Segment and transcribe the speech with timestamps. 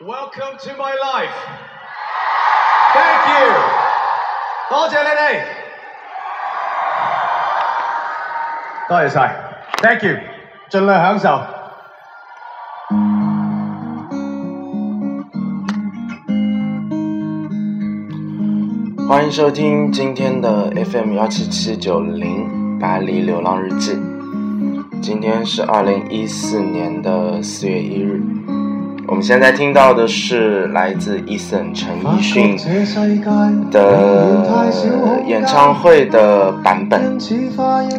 [0.00, 1.30] Welcome to my life.
[2.94, 3.46] Thank you.
[4.68, 5.44] 多謝你哋，
[8.88, 9.36] 多謝晒
[9.80, 10.16] ，Thank you，
[10.68, 11.40] 盡量享受。
[19.08, 23.92] 欢迎收听今天的 FM 幺七七九零巴黎流浪日记。
[25.00, 28.43] 今天是二零一四年的四月一日。
[29.06, 32.56] 我们现在听到的是来自 Eason 陈奕迅
[33.70, 37.18] 的演唱会的版本。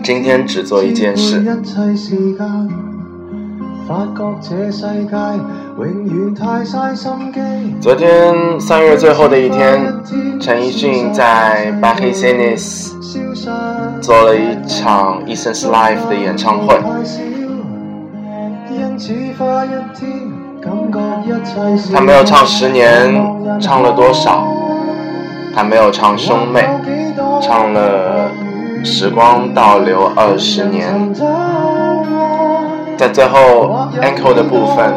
[0.04, 1.44] 今天只做一件事。
[7.80, 9.94] 昨天三月最后的一天，
[10.42, 12.96] 陈奕迅在 b a h i s e n i s
[14.02, 16.76] 做了一场 Eason's Live 的演唱会。
[21.94, 24.48] 他没有唱十年，唱了多少？
[25.56, 26.68] 他没有唱兄妹，
[27.42, 28.30] 唱了
[28.84, 31.14] 时光倒流二十年。
[32.98, 34.94] 在最后 e n c o 的部分，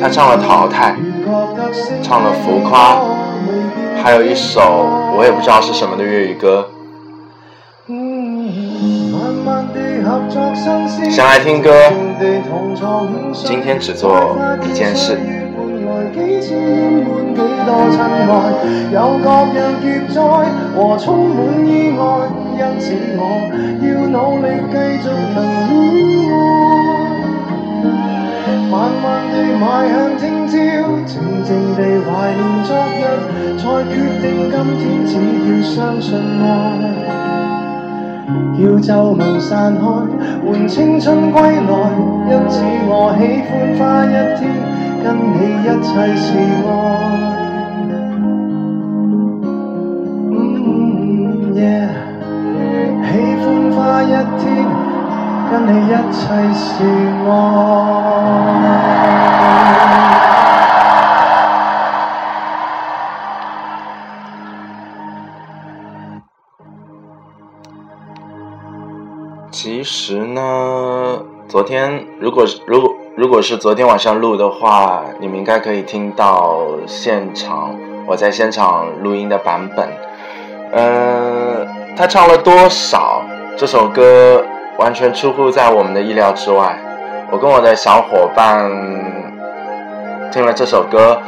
[0.00, 0.96] 他唱了淘汰，
[2.02, 2.98] 唱了浮夸，
[4.02, 6.68] 还有一首我也不知道是什么的粤语歌。
[10.34, 11.70] 想来听歌，
[13.32, 14.36] 今天只做
[14.68, 15.16] 一件事。
[28.72, 30.52] 慢慢地迈向听朝，
[31.06, 33.00] 静静地怀念昨日，
[33.56, 35.12] 才决定今天只
[35.46, 37.43] 要相信爱。
[38.58, 39.82] 要皱纹散开，
[40.46, 41.72] 换青春归来。
[42.30, 44.42] 因此我喜欢花一天，
[45.02, 46.26] 跟你一切是
[46.66, 46.68] 爱。
[53.06, 53.42] 喜欢
[53.72, 54.42] 花一天，
[55.50, 56.22] 跟你一切
[56.54, 56.72] 是
[57.28, 57.93] 爱。
[69.54, 77.72] 其实呢，昨天如果是如果如果是昨天晚上录的话，你们应该可以听到现场
[78.04, 79.88] 我在现场录音的版本。
[80.72, 83.22] 嗯，他唱了多少？
[83.56, 84.44] 这首歌
[84.76, 86.76] 完全出乎在我们的意料之外。
[87.30, 88.68] 我跟我的小伙伴
[90.32, 91.22] 听了这首歌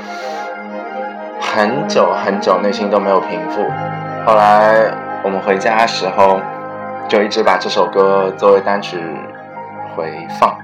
[1.40, 3.62] 很久很久，内心都没有平复。
[4.26, 4.92] 后来
[5.22, 6.40] 我们回家的时候。
[7.08, 8.98] 就一直把这首歌作为单曲
[9.94, 10.56] 回放，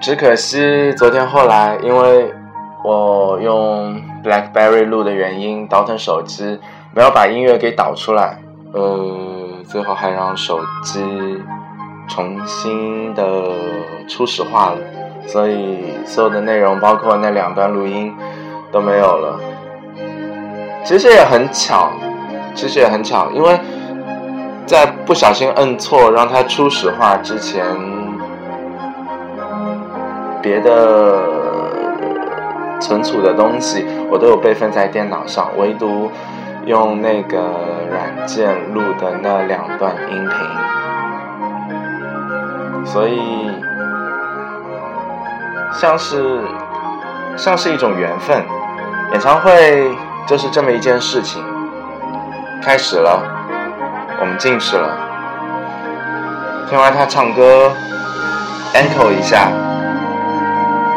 [0.00, 2.32] 只可惜昨天后来因为
[2.82, 6.58] 我用 BlackBerry 录的原因，倒腾手机
[6.94, 8.38] 没有把音乐给导出来，
[8.72, 11.42] 呃，最后还让手机
[12.08, 13.24] 重新的
[14.08, 14.78] 初始化了，
[15.26, 18.14] 所以所有的内容包括那两段录音
[18.72, 19.38] 都没有了。
[20.84, 21.90] 其实也很巧。
[22.54, 23.58] 其实也很巧，因为
[24.66, 27.64] 在不小心摁错让它初始化之前，
[30.40, 31.20] 别的
[32.80, 36.10] 存储的东西我都有备份在电脑上，唯独
[36.66, 37.38] 用那个
[37.90, 40.36] 软件录的那两段音频，
[42.86, 43.50] 所以
[45.72, 46.40] 像是
[47.36, 48.44] 像是一种缘分，
[49.12, 49.90] 演唱会
[50.26, 51.42] 就是这么一件事情。
[52.62, 53.20] 开始了，
[54.20, 54.88] 我们进去了。
[56.70, 57.72] 听完他唱歌
[58.72, 59.48] ，encore 一下，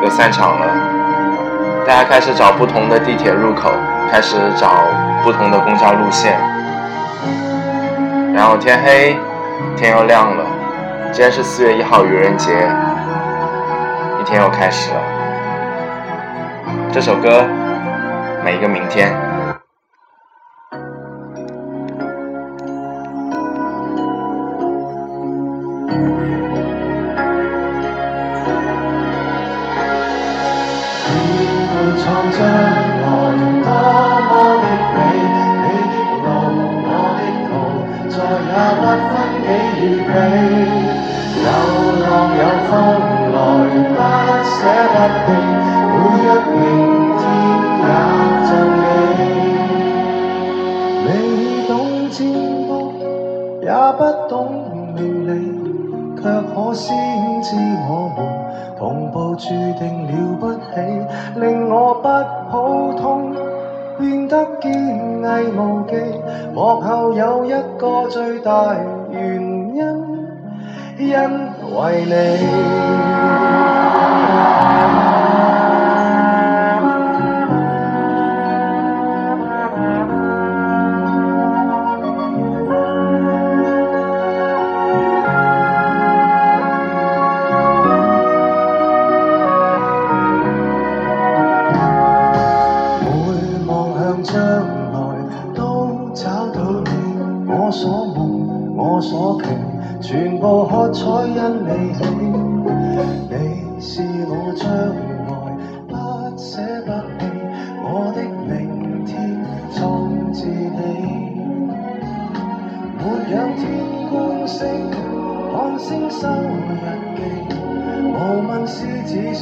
[0.03, 0.68] 又散场了。
[1.88, 3.72] 大家开始找不同的地铁入口，
[4.12, 4.84] 开始找
[5.24, 6.40] 不同的公交路线。
[8.32, 9.18] 然后天黑，
[9.76, 10.46] 天又亮了。
[11.12, 12.52] 今天是四月一号愚人节，
[14.22, 15.02] 一天又开始了。
[16.91, 17.44] 这首歌，
[18.44, 19.12] 每一个明天。
[56.76, 57.56] 先知
[57.90, 58.18] 我们
[58.78, 59.48] 同步注
[59.80, 60.60] 定了不起，
[61.40, 62.10] 令我不
[62.52, 63.34] 普通，
[63.98, 65.26] 变得坚毅
[65.58, 65.96] 无忌。
[66.54, 68.76] 幕后有一个最大
[69.10, 69.42] 原
[69.74, 69.78] 因，
[70.98, 71.14] 因
[71.78, 73.75] 为你。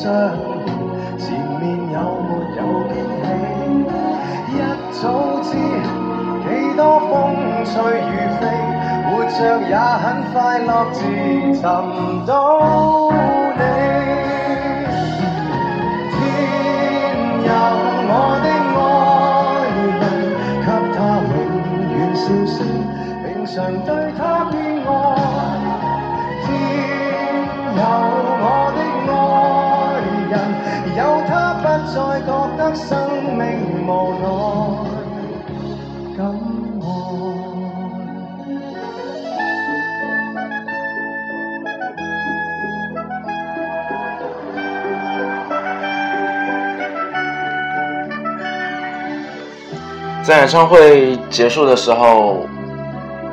[0.03, 0.11] 上，
[1.17, 1.63] 前面
[1.93, 1.97] 有
[2.27, 2.59] 没有
[2.91, 3.87] 惊喜？
[4.51, 4.53] 一
[4.91, 5.01] 早
[5.41, 5.47] 知
[6.43, 6.45] 几
[6.75, 7.11] 多风
[7.63, 7.71] 吹
[8.01, 8.43] 雨飞，
[9.07, 9.39] 活着
[9.69, 10.03] 也很
[10.33, 10.99] 快乐，自
[11.53, 11.63] 寻
[12.25, 13.22] 到。
[50.23, 52.45] 在演唱会结束的时候，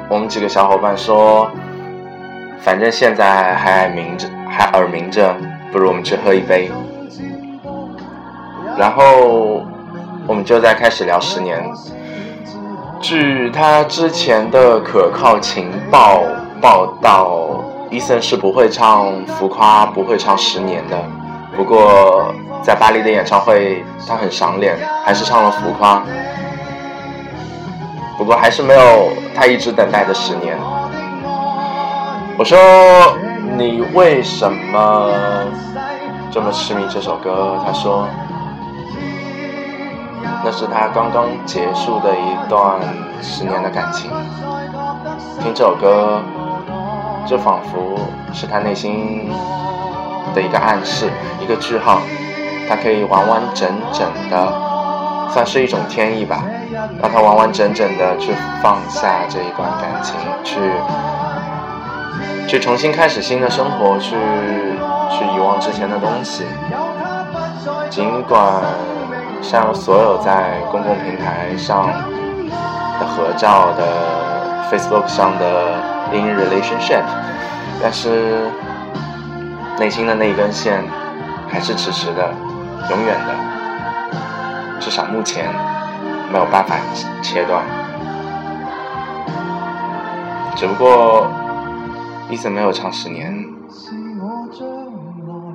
[0.08, 1.48] 我们几个小伙伴说
[2.60, 5.32] ：“反正现在还明着，还耳鸣着，
[5.70, 6.68] 不如我们去喝一杯。”
[8.76, 9.64] 然后
[10.26, 11.62] 我们就在开始聊十年。
[13.00, 16.24] 据他之前的可靠情报
[16.60, 21.00] 报道，伊森是不会唱《浮夸》，不会唱《十年》的。
[21.56, 22.34] 不过
[22.64, 25.98] 在巴黎的演唱会，他很赏脸，还是唱了《浮夸》。
[28.20, 30.54] 不过还是没有他一直等待的十年。
[32.36, 32.58] 我说
[33.56, 35.10] 你为什么
[36.30, 37.58] 这么痴迷这首歌？
[37.64, 38.06] 他说
[40.44, 42.78] 那是他刚刚结束的一段
[43.22, 44.10] 十年的感情。
[45.40, 46.20] 听这首歌，
[47.26, 47.98] 就仿佛
[48.34, 49.30] 是他内心
[50.34, 51.08] 的一个暗示，
[51.40, 52.02] 一个句号。
[52.68, 54.52] 他可以完完整整的，
[55.30, 56.44] 算是一种天意吧。
[56.72, 58.32] 让他完完整整的去
[58.62, 60.14] 放下这一段感情，
[60.44, 60.60] 去
[62.46, 64.10] 去重新开始新的生活，去
[65.10, 66.44] 去遗忘之前的东西。
[67.90, 68.62] 尽管
[69.42, 71.88] 像所有在公共平台上
[73.00, 75.74] 的合照的 Facebook 上的
[76.12, 77.02] in relationship，
[77.82, 78.48] 但是
[79.78, 80.84] 内心的那一根线
[81.48, 82.32] 还是迟迟的，
[82.90, 83.34] 永远的，
[84.78, 85.52] 至少目前。
[86.32, 86.76] 没有办法
[87.22, 87.64] 切断，
[90.54, 91.26] 只不过
[92.30, 93.44] 伊森没有唱十年，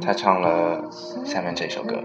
[0.01, 0.83] 他唱了
[1.23, 1.95] 下面这首歌。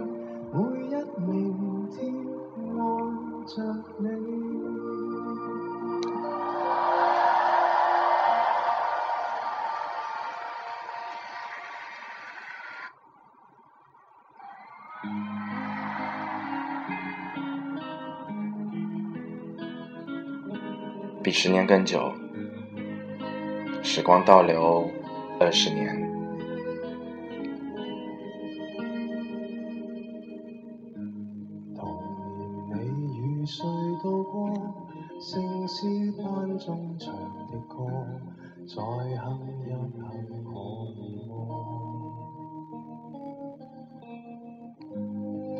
[21.30, 22.12] 比十年更久，
[23.84, 24.90] 时光倒流
[25.38, 25.94] 二十年。
[31.76, 31.88] 童
[32.66, 33.62] 年你与谁
[34.02, 34.50] 度过？
[35.20, 35.87] 城市
[36.20, 37.14] 班中唱
[37.46, 37.87] 的歌，
[38.66, 40.50] 再哼一哼可以么？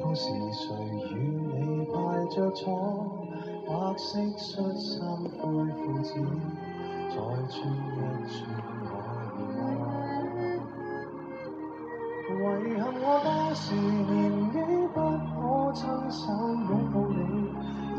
[0.03, 0.67] 当时谁
[1.15, 1.17] 与
[1.55, 3.20] 你排着坐？
[3.71, 4.99] 白色恤衫
[5.39, 5.47] 灰
[5.79, 6.11] 裤子，
[7.09, 7.15] 再
[7.47, 7.95] 穿一
[8.27, 8.35] 穿
[8.83, 8.91] 可
[9.39, 9.41] 以
[9.79, 9.81] 吗？
[12.67, 14.59] 遗憾我当时年纪
[14.93, 16.21] 不可亲手
[16.69, 17.23] 拥抱你，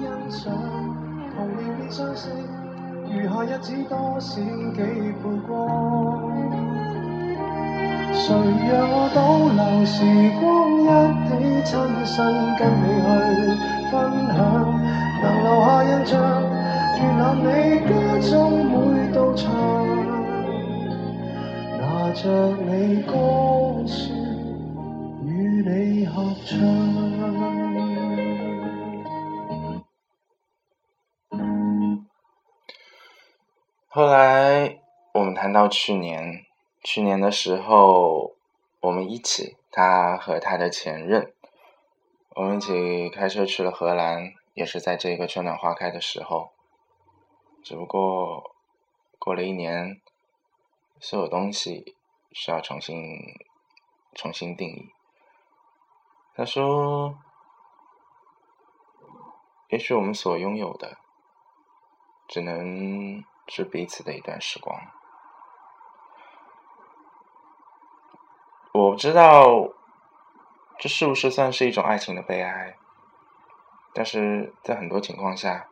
[0.02, 0.44] 欣赏
[1.34, 2.22] 童年便相识，
[3.10, 5.50] 余下日子多闪几倍光。
[8.12, 8.36] 谁
[8.68, 9.18] 让我倒
[9.56, 9.96] 流时
[10.42, 10.46] 光，
[10.84, 11.72] 一起亲
[12.06, 12.20] 身
[12.58, 13.08] 跟你去
[13.90, 13.96] 分
[14.36, 14.36] 享？
[15.22, 16.18] 能留下印象，
[16.98, 17.46] 预览你
[17.88, 17.90] 家
[18.28, 18.32] 中
[18.66, 19.54] 每道墙，
[21.78, 22.26] 拿着
[22.58, 23.12] 你歌
[23.86, 24.10] 说
[25.64, 25.68] 學
[26.46, 26.58] 唱。
[33.88, 34.80] 后来
[35.14, 36.46] 我们谈到去年，
[36.82, 38.32] 去年的时候，
[38.80, 41.32] 我们一起，他和他的前任，
[42.36, 46.52] 我们一起开车去了荷兰，也是在这个春暖花开的时候。
[47.64, 48.56] 只不过
[49.20, 50.02] 过了一年，
[51.00, 51.96] 所有东西
[52.32, 52.96] 需要重新
[54.14, 54.94] 重新定义。
[56.34, 57.18] 他说
[59.70, 60.98] ：“也许我们所拥有的，
[62.28, 64.80] 只能……”是彼此的一段时光。
[68.72, 69.74] 我不知道
[70.80, 72.78] 这是不是算是一种爱情的悲哀，
[73.94, 75.68] 但是在很多情况下，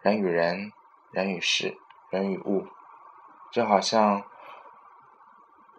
[0.00, 0.72] 人与人、
[1.10, 1.76] 人与事、
[2.10, 2.66] 人与物，
[3.50, 4.24] 就好像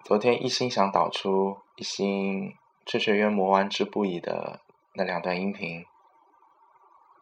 [0.04, 4.62] 昨天一心想导出、一心雀雀渊魔玩之不已的
[4.94, 5.86] 那两段音频，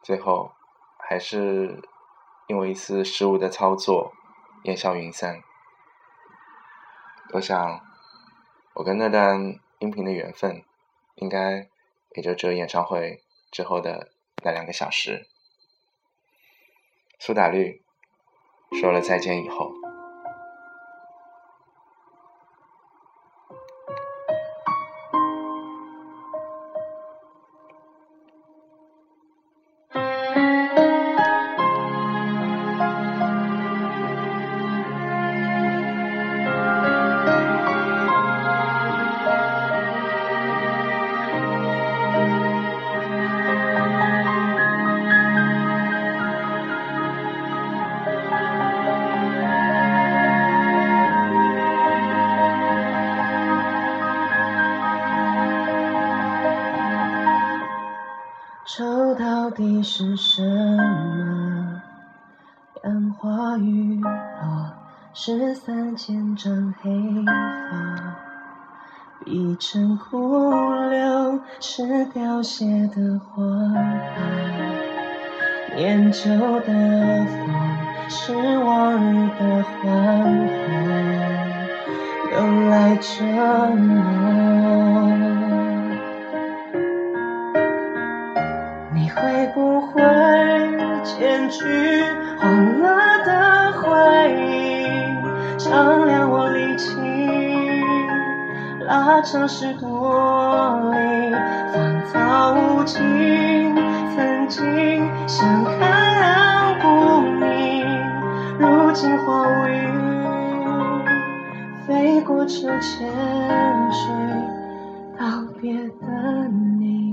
[0.02, 0.52] 最后
[0.98, 1.82] 还是。
[2.48, 4.12] 因为一次失误的操作，
[4.64, 5.42] 烟消云散。
[7.32, 7.80] 我想，
[8.74, 10.62] 我跟那段音频的缘分，
[11.14, 11.68] 应该
[12.10, 14.10] 也就只有演唱会之后的
[14.42, 15.26] 那两个小时。
[17.18, 17.82] 苏打绿
[18.80, 19.81] 说了再见以后。
[59.52, 61.82] 到底是什么？
[62.84, 64.72] 杨花雨落，
[65.12, 66.90] 十三千丈黑
[67.26, 68.16] 发，
[69.22, 70.40] 碧成枯
[70.88, 72.64] 柳，是凋谢
[72.96, 73.44] 的花
[73.74, 74.16] 瓣。
[75.76, 76.30] 念旧
[76.60, 76.66] 的
[77.26, 77.36] 风，
[78.08, 80.64] 是往日的欢火，
[82.32, 82.36] 又
[82.70, 83.22] 来折
[83.76, 83.92] 磨。
[89.22, 90.02] 会不会
[91.04, 91.62] 剪去
[92.40, 93.86] 黄了的回
[94.34, 94.96] 忆，
[95.56, 96.90] 丈量我力气，
[98.80, 101.32] 拉长十多里，
[101.72, 103.00] 芳草无尽。
[104.16, 105.78] 曾经相看
[106.18, 107.86] 两不明，
[108.58, 111.04] 如今化乌云，
[111.86, 113.08] 飞过秋千
[113.92, 114.00] 去
[115.16, 115.24] 道
[115.60, 116.48] 别的
[116.80, 117.11] 你。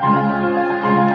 [0.00, 1.07] Thank you.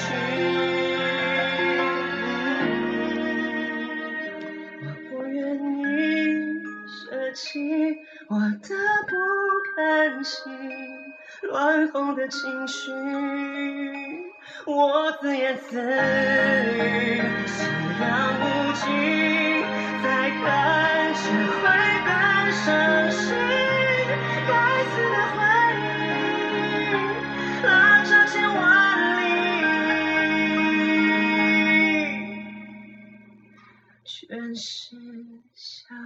[0.00, 0.06] 去，
[4.82, 5.38] 我不愿
[5.78, 5.82] 意
[6.88, 7.48] 舍弃
[8.28, 8.68] 我的
[9.08, 9.12] 不
[9.76, 9.78] 甘
[10.24, 10.40] 心，
[11.50, 12.90] 乱哄的情绪，
[14.66, 15.82] 我自言自语，
[17.46, 17.66] 夕
[18.00, 18.42] 阳无
[18.72, 18.86] 尽，
[20.02, 20.42] 再看
[21.14, 21.22] 只
[21.60, 21.62] 会
[22.06, 22.10] 更
[22.52, 22.66] 伤
[23.10, 23.28] 心，
[24.48, 24.50] 该
[24.84, 25.14] 死的。
[34.54, 34.96] 是
[35.54, 35.96] 想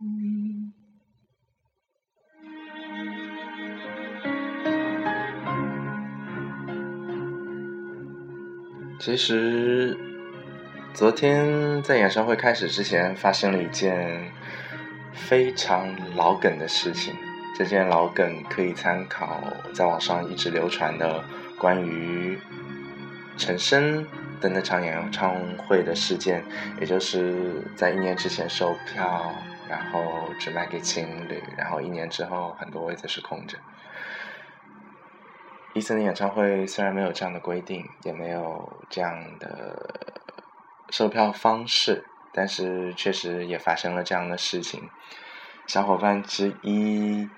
[0.00, 0.72] 你。
[9.00, 9.98] 其实，
[10.94, 14.32] 昨天在演唱会开始之前，发生了一件
[15.12, 17.14] 非常老梗的事情。
[17.56, 19.42] 这件老梗可以参考
[19.74, 21.22] 在网上一直流传的
[21.58, 22.38] 关于
[23.36, 24.06] 陈升
[24.44, 26.44] 的那场演唱会的事件，
[26.78, 29.34] 也就是在一年之前售票，
[29.70, 33.56] 然后只卖给情侣，然后一年之后很多位子是空着。
[35.72, 39.98] 伊森的演唱会虽然没有这样的规定，也没有这样的
[40.90, 44.90] 售票方式，但是确实也发生了这样的事情。
[45.66, 47.30] 小伙伴之一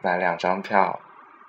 [0.00, 1.00] 买两张票，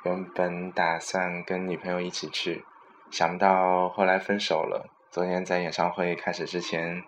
[0.04, 2.66] 原本打算跟女朋友一起去，
[3.14, 4.90] 想不到后来分手了。
[5.12, 7.04] 昨天在演唱会开始之前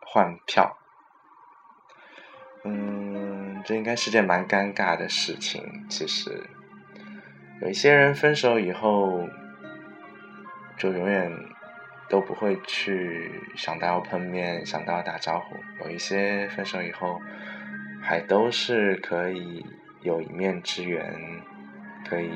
[0.00, 0.78] 换票，
[2.62, 6.48] 嗯，这应该是件蛮尴尬的事情，其实。
[7.60, 9.28] 有一些人分手以后，
[10.76, 11.32] 就永远
[12.08, 15.56] 都不会去想到要碰面，想到要打招呼。
[15.82, 17.20] 有一些分手以后，
[18.00, 19.66] 还都是可以
[20.02, 21.42] 有一面之缘，
[22.08, 22.30] 可以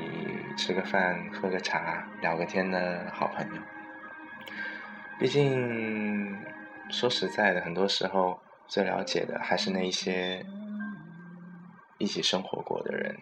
[0.57, 3.61] 吃个饭、喝个茶、聊个天的好朋友。
[5.17, 6.37] 毕竟，
[6.89, 10.45] 说实在的，很多时候最了解的还是那一些
[11.97, 13.17] 一起生活过的人。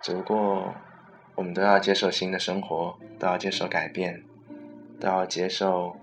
[0.00, 0.74] 只不过，
[1.36, 4.24] 我们都要接受新的生活，都要接受改变，
[5.00, 5.96] 都要接受，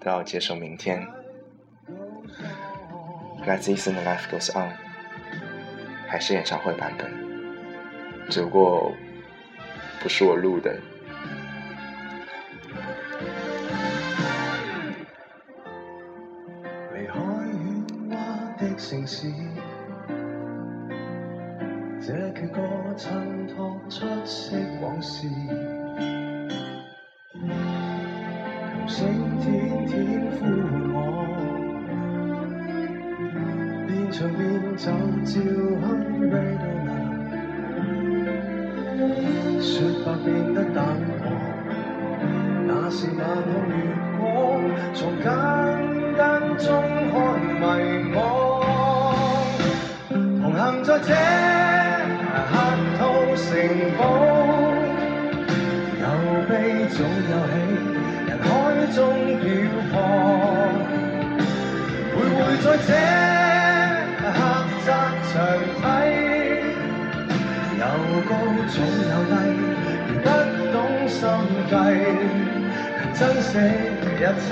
[0.00, 1.06] 都要接受明天。
[3.44, 4.70] 来自 Eason《Life Goes On》，
[6.12, 7.10] 还是演唱会版本，
[8.28, 8.94] 只不过
[10.02, 10.78] 不是我录的。
[16.92, 18.16] 离开喧哗
[18.58, 19.32] 的城市。
[21.98, 22.60] 这阙歌
[22.94, 25.26] 衬托出色往事，
[35.24, 35.38] 照去
[36.28, 36.66] Radio
[39.60, 39.72] 说
[40.04, 40.84] 白变得淡
[41.22, 41.24] 薄，
[42.66, 43.74] 那是晚空月
[44.18, 44.20] 光，
[44.92, 45.24] 从简
[46.16, 46.20] 单
[46.58, 46.66] 中
[47.12, 47.14] 看
[47.60, 47.62] 迷
[48.12, 48.14] 惘，
[50.40, 51.10] 同行在这。
[53.34, 53.48] 城
[53.98, 54.00] 堡
[56.00, 56.04] 有
[56.48, 56.52] 悲
[56.90, 57.52] 总有喜，
[58.28, 58.46] 人海
[58.94, 58.98] 中
[59.40, 59.42] 漂
[59.90, 59.92] 泊，
[62.12, 62.88] 徘徊在这
[68.68, 68.74] 总
[69.10, 69.32] 有低，
[70.08, 70.26] 如不
[70.72, 70.76] 懂
[71.08, 71.18] 心
[71.68, 71.72] 计，
[72.96, 73.50] 能珍惜
[74.18, 74.50] 一切。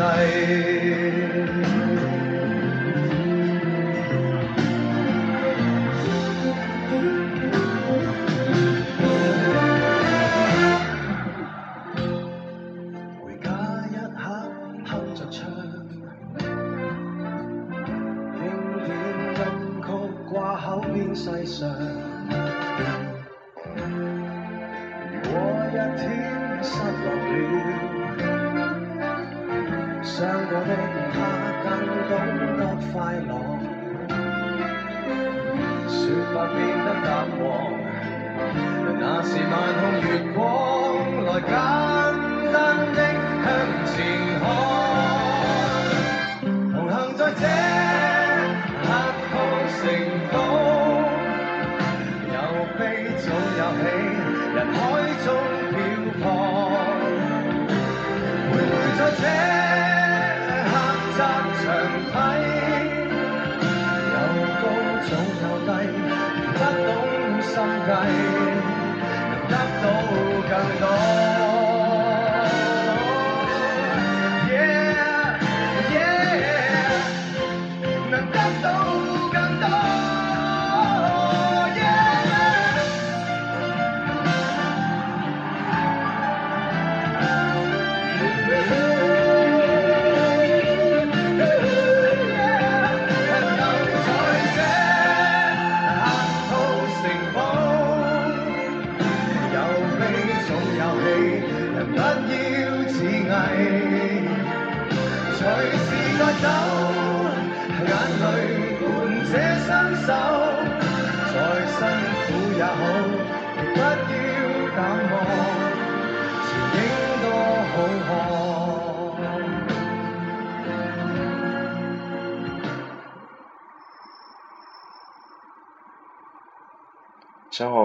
[67.91, 68.30] 懂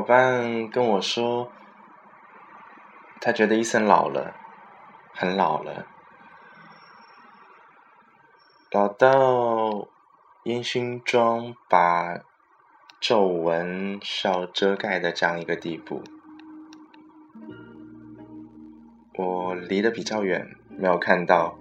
[0.05, 1.51] 伴跟我说，
[3.19, 4.35] 他觉得伊森老了，
[5.13, 5.87] 很老了，
[8.71, 9.87] 老到
[10.43, 12.19] 烟熏妆把
[12.99, 16.03] 皱纹是要遮盖的这样一个地步。
[19.17, 21.57] 我离得比较远，没有看到。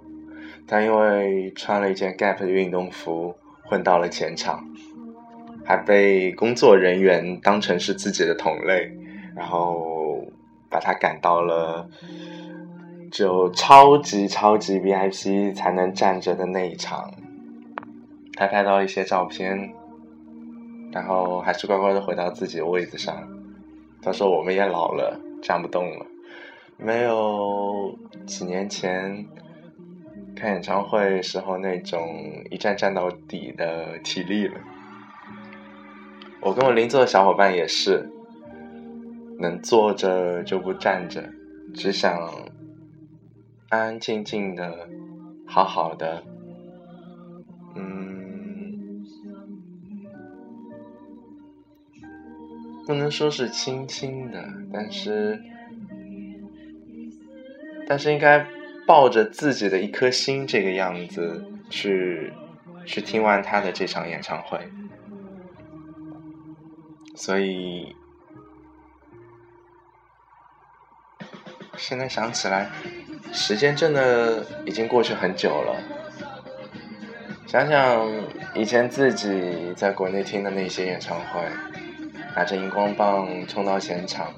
[0.67, 4.67] 他因为穿了一件 Gap 的运动服，混到了前场，
[5.65, 8.93] 还被工作人员当成是自己的同类，
[9.35, 10.23] 然后
[10.69, 11.89] 把他赶到了
[13.11, 17.13] 只有超级超级 VIP 才能站着的那一场。
[18.35, 19.73] 他拍到一些照片，
[20.93, 23.27] 然后还是乖乖的回到自己的位子上。
[24.03, 26.05] 他说：“我们也老了，站不动了，
[26.77, 27.97] 没有
[28.27, 29.25] 几年前。”
[30.37, 34.55] 看演唱会时候那种一站站到底的体力了。
[36.45, 38.09] 我跟我邻座的小伙伴也是，
[39.39, 41.25] 能坐着就不站着，
[41.75, 42.21] 只想
[43.71, 44.89] 安安静静的、
[45.47, 46.23] 好好的，
[47.75, 49.05] 嗯，
[52.87, 55.43] 不能说是轻轻的，但是，
[57.89, 58.47] 但是应该。
[58.87, 62.31] 抱着自己的一颗心，这个样子去
[62.85, 64.59] 去听完他的这场演唱会，
[67.15, 67.95] 所以
[71.77, 72.71] 现在想起来，
[73.33, 75.77] 时间真的已经过去很久了。
[77.47, 78.11] 想想
[78.55, 81.41] 以前自己在国内听的那些演唱会，
[82.35, 84.35] 拿着荧光棒冲到现场。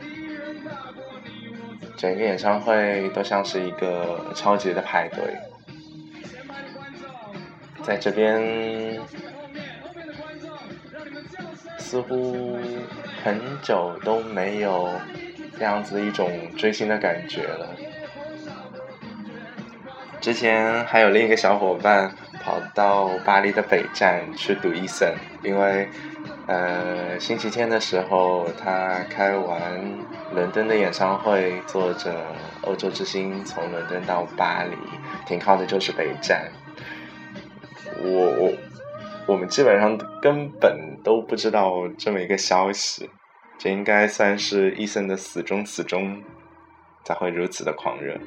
[1.96, 5.38] 整个演唱会都像是一个超级的派对，
[7.82, 9.00] 在这边
[11.86, 12.58] 似乎
[13.22, 14.90] 很久都没有
[15.56, 17.68] 这样子的一种追星的感觉了。
[20.20, 22.10] 之前还有另一个小伙伴
[22.42, 25.88] 跑到巴黎的北站去赌伊森，因为。
[26.48, 29.58] 呃，星期天的时候，他开完
[30.32, 32.14] 伦敦的演唱会，坐着
[32.62, 34.76] 欧洲之星从伦敦到巴黎，
[35.26, 36.48] 停靠的就是北站。
[37.98, 38.52] 我我
[39.26, 43.10] 我们基本上根本都不知道这么一个消息，
[43.58, 46.22] 这应该算是伊森的死忠死忠，
[47.04, 48.18] 才会如此的狂热。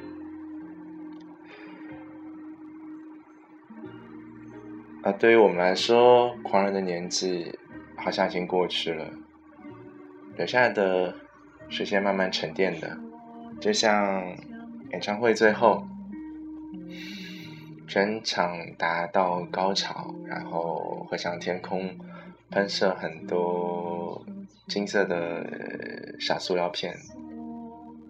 [5.02, 7.58] 啊，对于我们来说，狂热的年纪。
[8.02, 9.06] 好像已经过去了，
[10.38, 11.14] 留下的
[11.68, 12.96] 是些慢慢沉淀的，
[13.60, 14.24] 就像
[14.90, 15.86] 演唱会最后，
[17.90, 21.98] 全场达到高潮，然后会向天空
[22.48, 24.24] 喷射很多
[24.68, 26.96] 金色的小塑料片，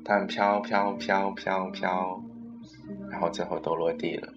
[0.05, 2.23] 它们飘飘飘飘飘，
[3.11, 4.31] 然后最后都落地了。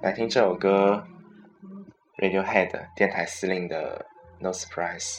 [0.00, 1.04] 来听这首歌
[2.16, 4.06] ，Radiohead 电台司令的
[4.42, 5.18] 《No Surprise》。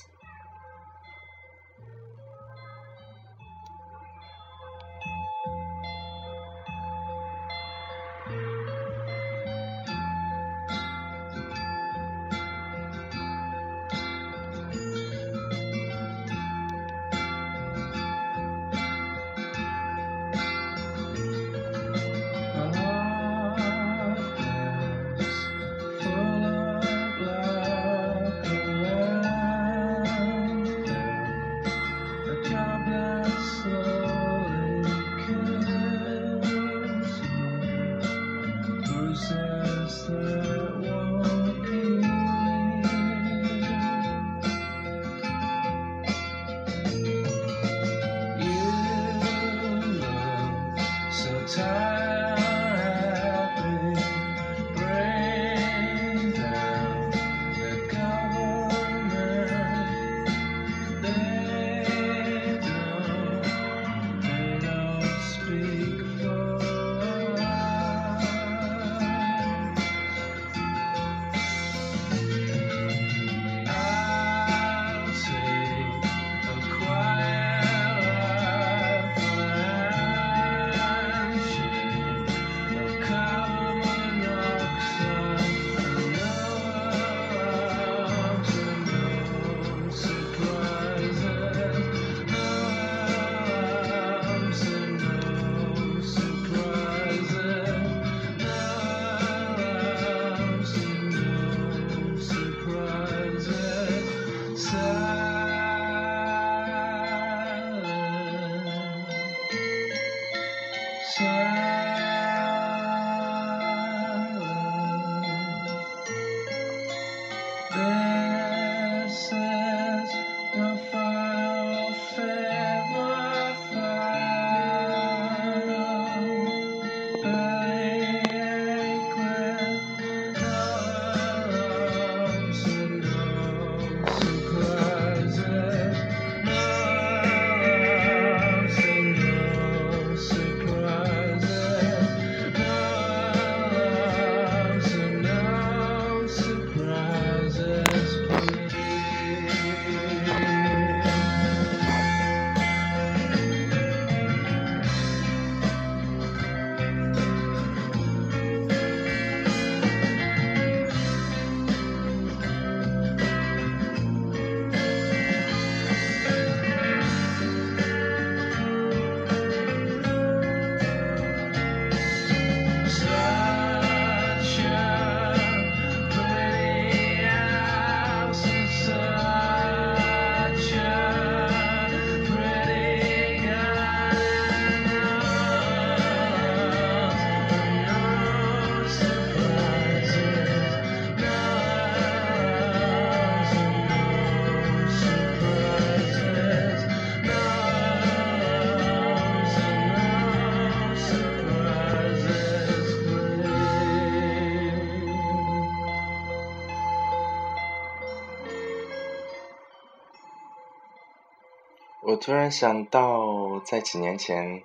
[212.25, 214.63] 突然想到，在几年前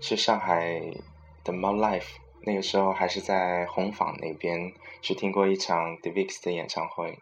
[0.00, 0.80] 去上海
[1.44, 7.20] 的 my life 那个时候还是在红坊那边去听过一场 DeVix 的演唱会。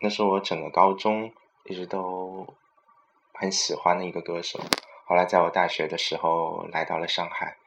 [0.00, 2.46] 那是我整个高中一直都
[3.34, 4.58] 很喜欢的一个歌手。
[5.04, 7.58] 后来在我大学的时候来到了上海，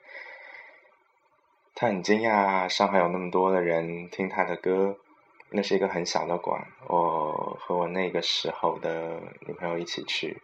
[1.75, 4.97] 他很惊讶上海有那么多的人听他的歌。
[5.56, 10.42] 那是一个很小的馆，我和我那个时候的女朋友一起去，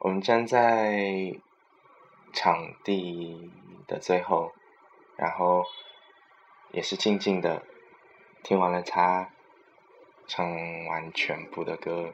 [0.00, 1.32] 我们站在
[2.32, 3.48] 场地
[3.86, 4.52] 的最后，
[5.16, 5.64] 然后
[6.72, 7.62] 也是静静的
[8.42, 9.30] 听完了他
[10.26, 10.44] 唱
[10.86, 12.12] 完全部的歌。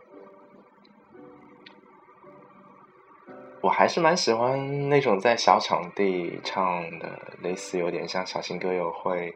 [3.62, 9.34] 我还是蛮喜欢那种在小场地唱的，类似有点像小型歌友会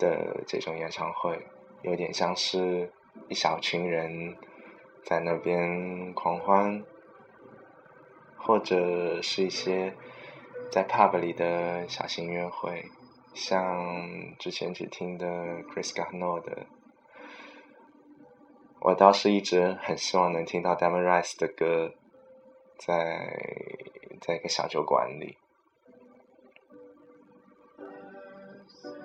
[0.00, 1.46] 的这种演唱会，
[1.82, 2.90] 有点像是
[3.28, 4.36] 一小群人
[5.04, 6.82] 在那边狂欢，
[8.36, 9.94] 或者是一些
[10.72, 12.86] 在 pub 里的小型约会，
[13.34, 15.26] 像之前只听的
[15.64, 16.66] Chris Garneau 的。
[18.80, 21.92] 我倒是一直很希望能听到 Diamond Rice 的歌，
[22.78, 23.36] 在
[24.22, 25.36] 在一个小酒馆里。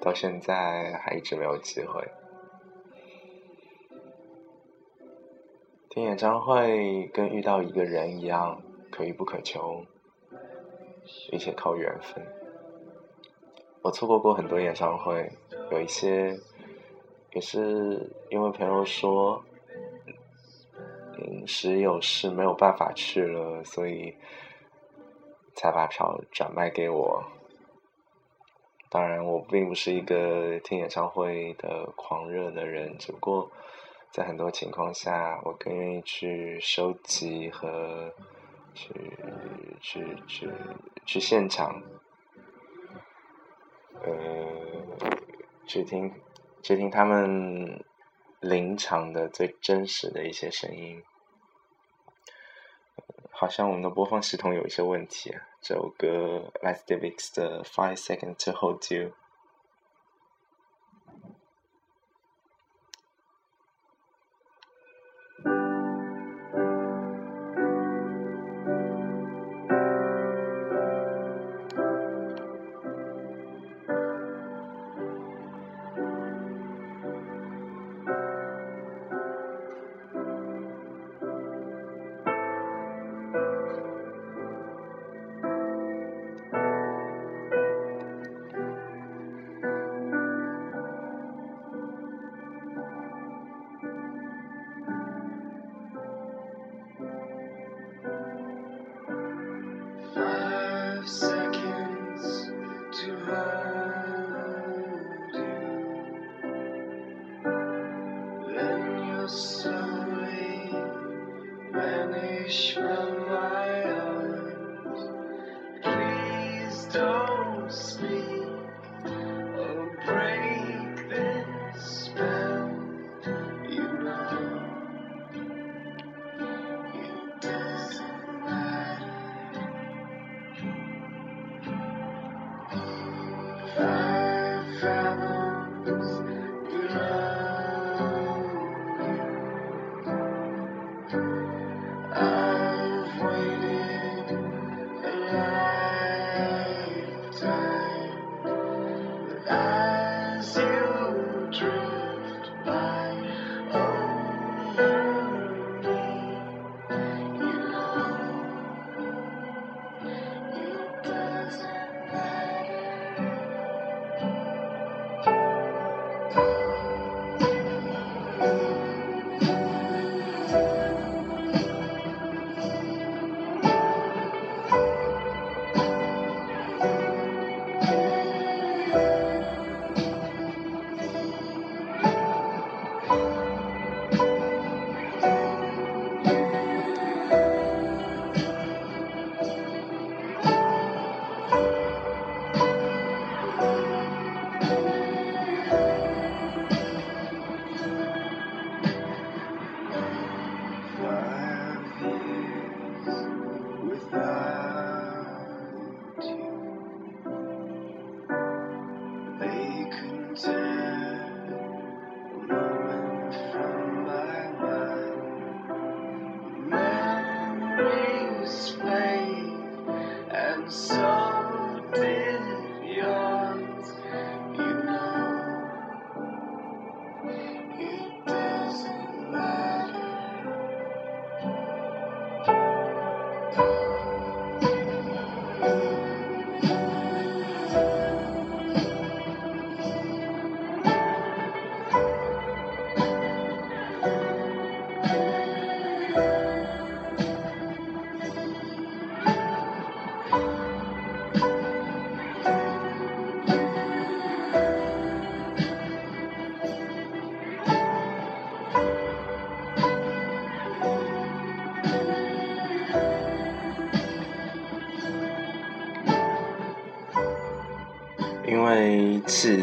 [0.06, 2.08] 到现在还一直没有机会。
[5.89, 9.84] 听演唱会跟遇到一个人一样，可遇不可求，
[11.32, 12.24] 一切靠缘分。
[13.82, 15.32] 我错过过很多演唱会，
[15.72, 16.38] 有一些
[17.32, 19.44] 也是因为朋友说，
[21.18, 24.15] 嗯，时有事没有办法去了，所以
[25.56, 27.24] 才把票转卖给我。
[28.96, 33.52] 当然，我并不是一个听演唱会的狂热的人，只不过
[34.10, 38.10] 在很多情况下，我更愿意去收集和
[38.74, 38.94] 去
[39.82, 40.50] 去去
[41.06, 41.84] 去现场，
[44.02, 44.16] 呃，
[45.68, 46.14] 去听
[46.64, 47.84] 去听他们
[48.40, 51.04] 临场的最真实的一些声音。
[53.30, 55.42] 好像我们的播放系统有一些问题啊。
[55.64, 59.09] 这首歌来自 Davix 的《Five Seconds to Hold You》。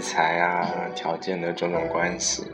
[0.02, 2.44] 材啊、条件的种种关系，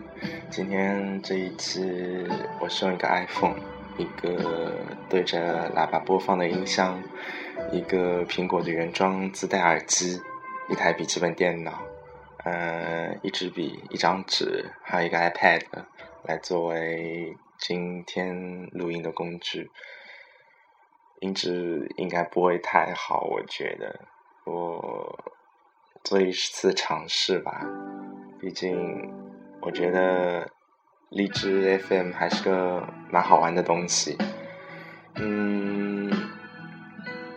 [0.50, 2.28] 今天这一期
[2.61, 3.56] 我是用一个 iPhone，
[3.96, 4.74] 一个
[5.08, 7.02] 对着喇叭播放的音箱，
[7.72, 10.20] 一个苹果的原装自带耳机，
[10.68, 11.80] 一台笔记本电脑，
[12.44, 15.62] 嗯、一支笔、一张纸，还有一个 iPad
[16.24, 19.70] 来作为今天录音的工具。
[21.20, 23.98] 音质应该不会太好，我觉得
[24.44, 25.18] 我
[26.04, 27.66] 做一次尝试吧。
[28.40, 29.11] 毕竟
[29.61, 30.48] 我觉得
[31.11, 34.16] 荔枝 FM 还是个蛮好玩的东西。
[35.16, 36.11] 嗯，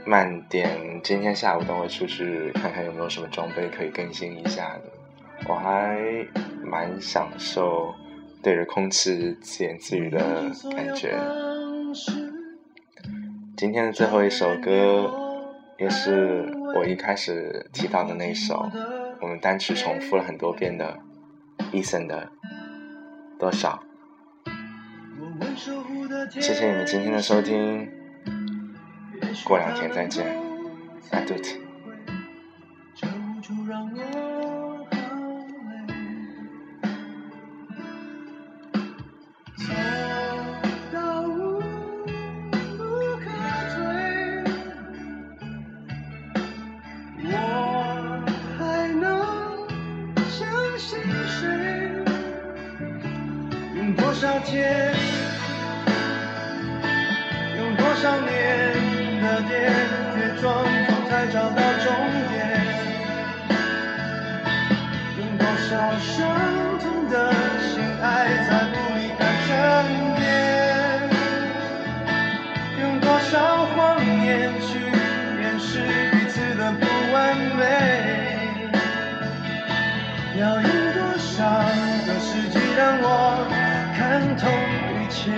[0.06, 4.84] 慢点，今天下午等会出去看看有没有什么装备可以更新一下的。
[5.50, 6.00] 我还
[6.64, 7.94] 蛮享受
[8.44, 10.20] 对着空气自言自语的
[10.76, 11.18] 感觉。
[13.58, 15.12] 今天的最后一首歌，
[15.80, 16.46] 也是
[16.76, 18.70] 我一开始提到的那首，
[19.20, 21.00] 我们单曲重复了很多遍的
[21.72, 22.30] ，Eason 的
[23.38, 23.84] 多少。
[26.30, 27.90] 谢谢你们今天的收听，
[29.44, 30.26] 过两天再见
[31.12, 31.61] ，，I do it。
[74.62, 74.80] 去
[75.42, 75.80] 掩饰
[76.12, 77.62] 彼此的不完美？
[80.40, 81.44] 要用多少
[82.06, 83.06] 个世纪让我
[83.98, 84.48] 看透
[84.96, 85.32] 一切？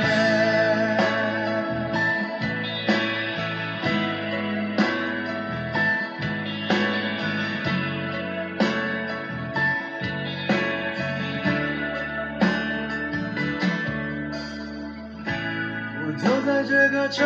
[16.05, 17.23] 我走在这个城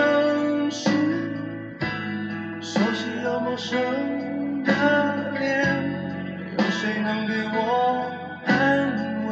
[7.07, 8.11] 能给我
[8.45, 8.51] 安
[9.27, 9.31] 慰？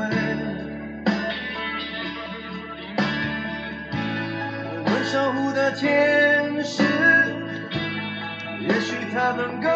[4.71, 6.83] 我问守护的天使，
[8.61, 9.67] 也许他能够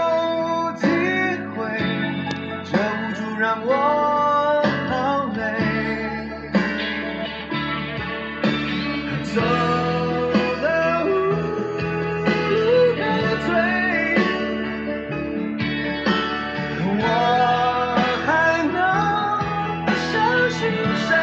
[20.60, 20.66] 是
[21.08, 21.16] 谁？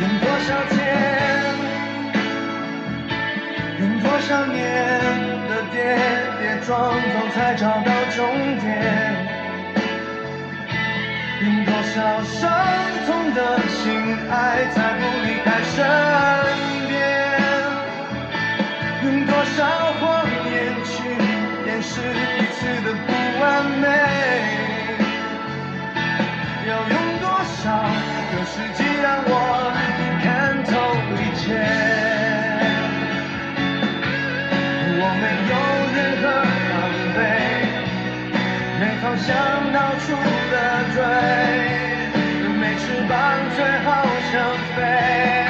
[0.00, 0.74] 用多少天，
[3.78, 4.58] 用多少年
[5.48, 5.76] 的跌
[6.40, 6.72] 跌撞
[7.12, 8.18] 撞才找到终
[8.58, 8.66] 点？
[11.40, 11.94] 用多少
[12.24, 12.50] 伤
[13.06, 13.38] 痛的
[13.68, 15.76] 心爱才不离开身
[16.88, 16.92] 边？
[19.04, 19.56] 用多少
[20.00, 20.02] 谎
[20.50, 20.52] 言
[20.82, 20.92] 去
[21.64, 23.08] 掩饰彼此的不
[23.40, 23.44] 完
[23.80, 23.86] 美？
[27.64, 27.72] 要用多少
[28.30, 29.32] 个世纪让我
[30.22, 30.24] 看
[30.64, 30.70] 透
[31.16, 31.42] 一切？
[34.96, 35.52] 我没有
[35.94, 36.24] 任何
[36.68, 36.72] 防
[37.14, 37.18] 备，
[38.78, 39.26] 没方向
[39.72, 40.06] 到处
[40.52, 40.54] 的
[40.94, 40.96] 追，
[42.60, 43.12] 没翅膀
[43.56, 43.88] 最好
[44.30, 44.32] 想
[44.76, 45.43] 飞。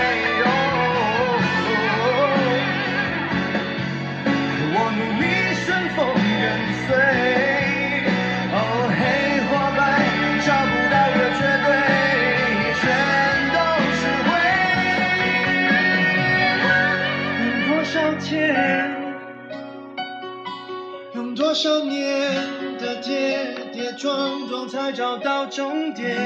[21.54, 26.18] 多少年的跌跌撞撞才找到终点？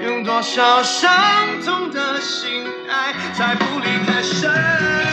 [0.00, 5.07] 用多少伤痛的心爱，才不离开身